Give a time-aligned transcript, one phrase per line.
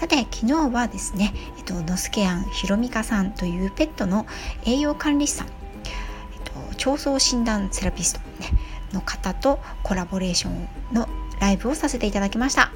[0.00, 4.26] さて昨日はですね、えっと、ノスケアンひろみかさんというペットの
[4.64, 8.48] 栄養管理士さん、えっと、腸相診断セラピスト、ね、
[8.94, 11.06] の方とコラボレーションの
[11.38, 12.72] ライブをさせていただきました。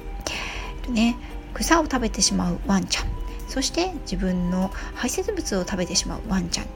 [0.77, 1.17] えっとね、
[1.55, 3.05] 草を食べてしまうワンちゃん
[3.47, 6.67] そして自分の排泄物を食べてしまうワンちゃん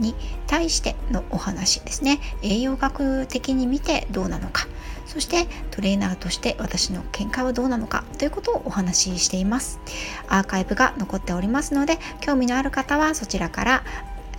[0.00, 0.16] に
[0.48, 4.66] 対してのお話ですね栄養学的に見てどうなのか
[5.12, 9.78] そしてトレーナーとして私の見解はどうなのかということをお話ししています。
[10.26, 13.84] アーカイブが残っておりますので興味のある方はそちらから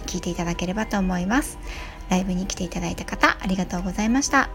[0.08, 1.60] 聞いていただければと思います。
[2.10, 4.50] ライブに来ていただいた方ありがとうございました。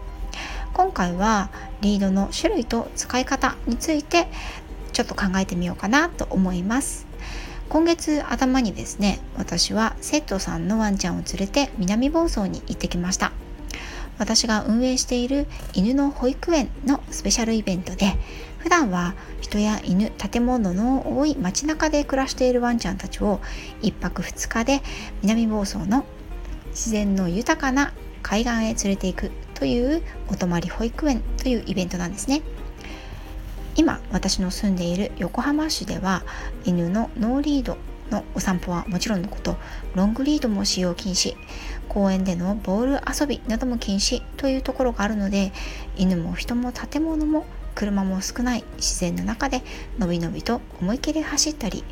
[0.73, 4.27] 今回はリードの種類と使い方について
[4.91, 7.07] ちょっと考えてみようかなと思います。
[7.69, 13.31] 今月頭にですね私は生徒さんのワンちゃんを連れて南房総に行ってきました。
[14.19, 18.13] 私が運営している犬の保育園のスペシャルイベントで
[18.59, 23.39] 普段は人や犬建物の多い街中で暮らしているワンちゃんたちを
[23.81, 24.81] 1泊2日で
[25.23, 26.05] 南房総の
[26.67, 32.41] 自然の豊かな海岸へ連れて行くというお泊まり保育園というイベントなんですね。
[33.75, 36.23] 今私の住んでいる横浜市では
[36.65, 37.77] 犬のノーリード
[38.11, 39.55] のお散歩はもちろんのこと
[39.95, 41.35] ロングリードも使用禁止
[41.89, 45.51] 公園でのボール遊びなども禁止というところがあるので
[45.97, 49.61] 犬も人も建物も車も少ない自然の中で
[49.97, 51.83] のびのびと思い切り走ったり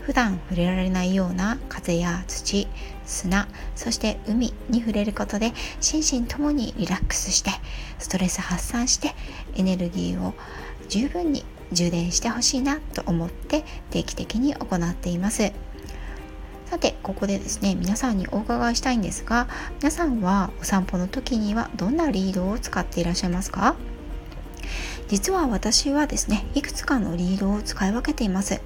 [0.00, 2.66] 普段触れられないような風や土
[3.04, 7.50] 砂そして海に触れることで心身ともにリラックスして
[7.98, 9.14] ストレス発散して
[9.56, 10.34] エネルギーを
[10.88, 15.52] 十分に充電してほしいなと思って定期的に行っています。
[16.70, 19.48] さてここでですね皆さんにお伺いしたいんですが
[19.80, 23.74] 皆さんはお散歩の時にはどんなリードを使っていらっしゃいますか？
[25.08, 28.60] 実は私はですねいくつかのリードを使い分けています。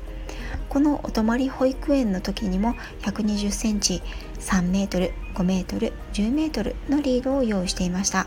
[0.68, 4.02] このお泊まり保育園の時にも120センチ
[4.38, 8.26] 3メートル5メートル10メートルのリードを用意していました。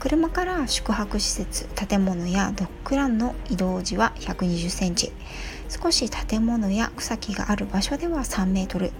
[0.00, 5.12] 車から宿泊施設建物やドッグランの移動時は120センチ。
[5.68, 8.92] 少し建物や草木がある場所では3メートル。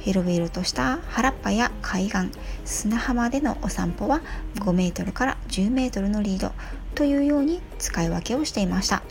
[0.00, 2.30] 広々とした原っぱや海岸。
[2.66, 4.20] 砂浜でのお散歩は
[4.56, 6.52] 5メートルから10メートルのリード。
[6.94, 9.02] というように使い分けをしていました。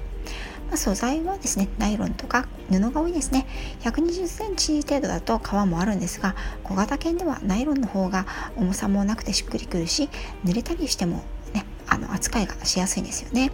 [0.69, 3.45] ま素材はですねナイロンとか布が多いですね。
[3.81, 8.25] 120センチ程度だと革もあるんですが小型犬ではナイロンの方が
[8.55, 10.09] 重さもなくてしっくりくるし
[10.45, 13.51] 濡れたりしてもねあの扱いがしやすいんですよね。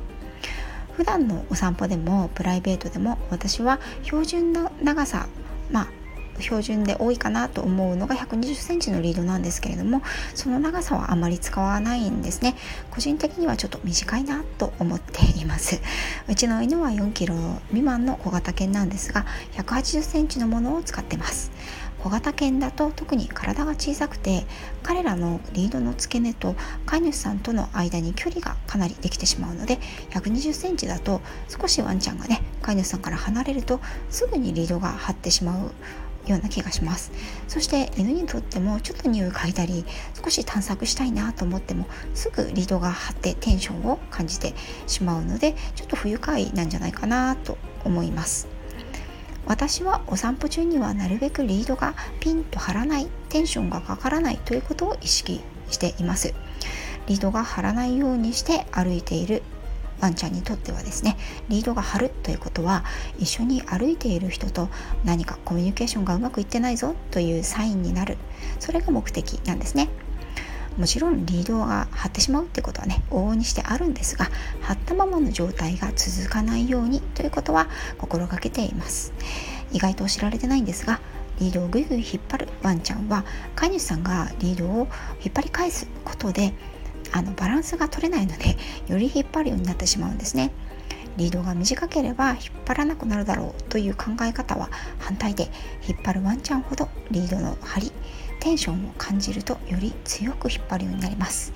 [0.94, 5.28] 普段のお散歩でもプライベートでも私は標準の長さ
[5.72, 5.99] まあ
[6.40, 10.02] 標準で多いかなと思うのが120センチのリードなんですけれども
[10.36, 12.56] その長さはあまり使わないんですね。
[12.92, 15.82] 個人的にはちょっと短いなと思っています。
[16.28, 17.36] うちの犬は4キロ
[17.68, 21.52] 未満の小型犬なんですが180センチのものを使ってます。
[22.04, 24.46] 小型犬だと特に体が小さくて
[24.84, 29.80] 彼らのリードの付け根と飼い主さんとの間に距離がかなりできてしまうので
[30.12, 35.72] 120センチだと少しワンちゃんがね飼い主さんから離れるとすぐにリードが張ってしまう
[36.31, 37.12] ような気がします。
[37.47, 39.85] そして犬にとってもちょっと匂い嗅いだり
[40.23, 44.53] 少し探索したいなと思ってもすぐリードが張ってテンションを感じて
[44.88, 48.47] しまうのでちょっと不愉快なんじゃないかなと思います。
[49.45, 55.41] 私はお散歩中にはなるべくリードがピンと張らないテンションがかからないということを意識
[55.72, 56.35] しています。
[57.07, 59.41] リードが張らないようにして歩いている
[60.02, 61.18] ワンちゃんにとってはですね
[61.50, 62.84] リードが張るということは
[63.18, 64.70] 一緒に歩いている人と
[65.03, 68.18] 何かコミュニケーションがうまくいってないぞというサインになる
[68.59, 69.90] それが目的なんですね。
[70.78, 74.29] もちろんリードが張ってしまうってことはね往々にしてあるんですが
[74.62, 79.12] 張ったままの状態が続かないようにということは心がけています。
[79.73, 81.02] 意外と知られてないんですが
[81.40, 83.23] リードをぐいぐい引っ張るワンちゃんは
[83.56, 84.88] 飼い主さんがリードを
[85.23, 86.53] 引っ張り返すことで
[87.11, 88.58] あのバランスが取れないので
[88.88, 90.52] より引っ張るようになってしまうんですね。
[91.17, 94.70] リードが短ければ引っ張らなくなるだろうという考え方は
[95.00, 95.50] 反対で
[95.85, 97.91] 引っ張るワンちゃんほどリードの張り
[98.40, 101.52] テンションを感じるとより強く引っ張るようになります。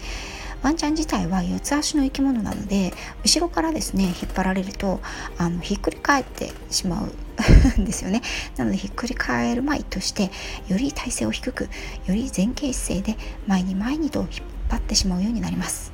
[0.63, 2.93] ワンちゃん自体は四つ足の生き物なので
[3.25, 5.01] 後ろからですね引っ張られると
[5.37, 7.07] あのひっくり返ってしまう。
[7.07, 7.13] ん
[7.85, 8.21] ですよね。
[8.57, 10.31] なのでひっくり返るまいとして
[10.67, 11.69] より体勢を低くよ
[12.13, 13.17] り前傾姿勢で
[13.47, 14.29] 前に前にと引っ
[14.73, 15.93] 張ってしまうようになります。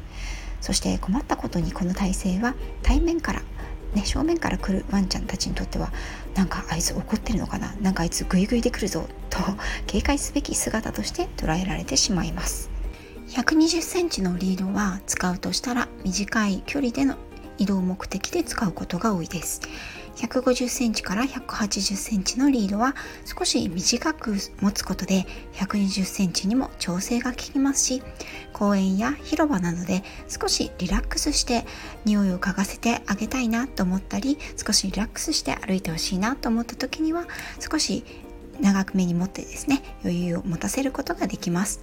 [0.62, 3.42] そして困ったことにこの体勢は対面から
[3.94, 5.92] ね、正面から来るワンちゃんたちにとっては
[6.36, 7.74] なんかあいつ怒ってるのかな？
[7.82, 9.40] なんかあいつグイグイで来るぞと
[9.88, 12.70] 警戒すべき姿として捉えられてしまいます。
[13.30, 17.16] 120センチのリードは使うとしたら短い距離での
[17.58, 19.62] 移動目的で使うことが多いです。
[20.20, 22.96] 150センチから180センチのリードは
[23.26, 28.04] 少し短く持つことで120センチにも調整が効きますし
[28.52, 31.66] 公園や広場などで少しリラックスして
[32.04, 37.26] 匂いを嗅がせてあげたいなと思ったり少しリラックスして歩いてほしいなと思った時には
[37.60, 38.04] 少し
[38.60, 41.82] 長く目に持ってですね余裕を持たせることができます。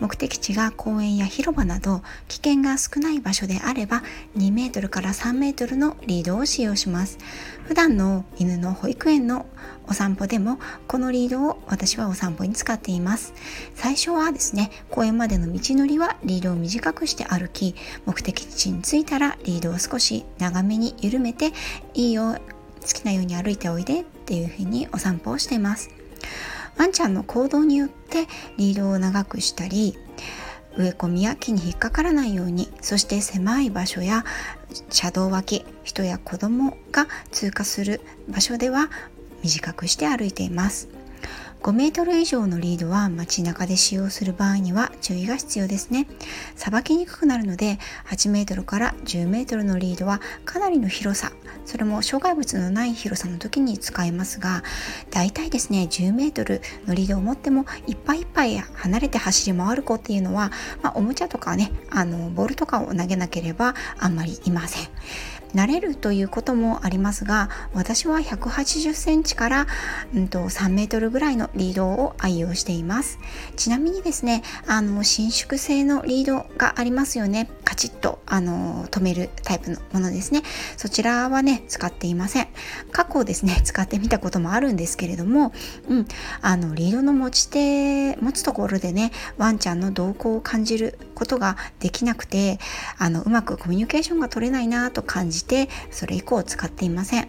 [0.00, 4.02] 目的地が公園や広場など危険が少ない場所であれば
[4.36, 7.18] 2メートルから3メートルのリードを使用します。
[7.66, 9.46] 普段の犬の保育園の
[9.86, 13.32] お散歩でもこのリードを私はお散歩に使っています。
[13.74, 17.74] 最初はですね公園までの道のりはリードを短くして歩き
[18.06, 21.52] 目的地に着いたらリードを少し長めに緩めて
[21.94, 22.36] いいよ
[22.80, 25.90] 好きなように歩いておいでっていうふうにお散歩をしています。
[26.78, 28.26] ワンちゃんの行動によって
[28.56, 29.96] リードを長くしたり
[30.76, 34.24] 植え込みや木に引っかからないようにそして狭い場所や
[34.90, 38.88] 車道脇人や子供が通過する場所では
[39.42, 40.97] 短くして歩いています。
[41.62, 46.06] 5メートル以上のリードは街中で使用する場合には注意が必要ですね。
[46.54, 51.32] さばきにくくなるので8メートルから10メートルのリードはかなりの広さ、
[51.66, 54.62] それも障害物のない広さの時に使えますが、
[55.10, 60.52] だいたいですね、10メートルのリードを持ってもいっぱいいっぱい離れて走り回る子っていうのは、
[60.82, 64.88] まあ、おもちゃとかね、あのボールとかを投げなければあんまりいません。
[65.54, 69.66] 慣れるということもありますが私は180センチから、
[70.14, 73.18] うんと、3メートルぐらいのリードを愛用しています。
[73.56, 77.50] ちなみにですねあの伸縮性のリードがありますよね。
[77.64, 80.42] カチッとあの止めるタイプのものですね。
[80.76, 82.48] そちらはね使っていません。
[82.92, 85.52] 過去ですね使ってみたこともあるんですけれども、
[85.88, 86.06] うん、
[86.40, 92.58] あのリードの持ち手持つところでねワンちゃんの動向を感じることができなくて
[92.98, 97.28] あのうまくコミュニケーションが取れないなと感じてそれ以降使っていません。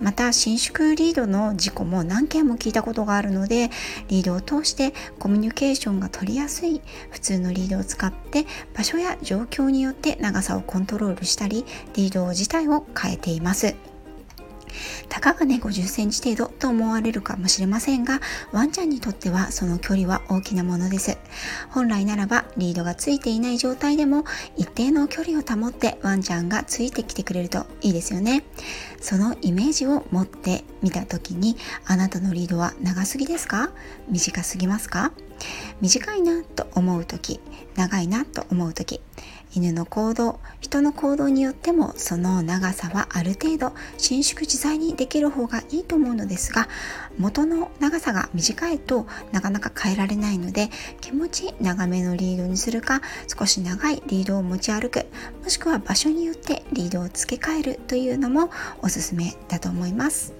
[0.00, 3.70] また伸縮リードの事故も何件も聞いたことがあるので
[4.08, 13.89] リードを通してコミュニケーションが取りやすい普通のリードを使って場所や状況によって長さをコントロールしたりリード自体を変えています。
[15.08, 18.20] たかがね50センチ程度と思われるかもしれませんが
[18.52, 21.18] ワンちゃんにとってはその距離は大きなものです。
[21.70, 24.24] 本来ならばリードがついていない状態でも
[24.56, 28.44] 一定の距離を保ってワンちゃんがついてきてくれるといいですよね。
[29.00, 31.56] そのイメージを持ってみた時に
[31.86, 33.70] あなたのリードは長すぎですか？
[34.08, 35.12] 短すぎますか？
[35.80, 37.40] 短いなと思う時
[37.76, 39.00] 長いなと思う時
[39.52, 46.68] 犬の行動人の行動によってもその長さはある程度伸縮自在にできる方がいいと思うのですが
[47.18, 50.68] 元の長さが短いとなかなか変えられないので
[51.00, 55.06] 気持ち長めのリードにするか少し長いリードを持ち歩く
[55.42, 58.50] もしくは場所によってリードを付け替えるというのも
[58.82, 60.39] おすすめだと思います。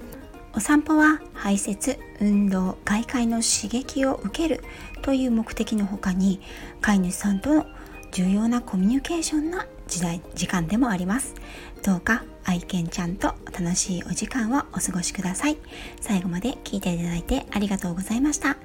[0.52, 4.62] お散歩は排泄運動外界の刺激を受ける
[5.02, 6.40] という目的の他に
[6.80, 7.66] 飼い主さんとの
[8.12, 11.34] 重要なコミュニケーションな時代時間でもあります。
[11.82, 15.58] どうか愛犬ちゃんと楽しいお時間をお過ごしください。
[16.00, 18.56] 最後まで聞いていただいてありがとうございました。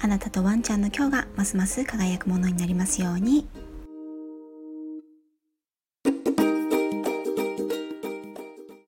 [0.00, 3.48] あなたとワンちゃんの今日がますます輝くものになりますように。